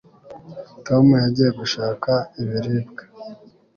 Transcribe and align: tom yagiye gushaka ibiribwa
tom 0.85 1.05
yagiye 1.23 1.49
gushaka 1.59 2.11
ibiribwa 2.41 3.03